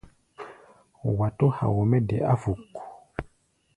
Wa 1.17 1.27
tó 1.37 1.45
hao 1.57 1.79
mɛ́ 1.89 1.99
de 2.09 2.17
áfuk. 2.33 2.61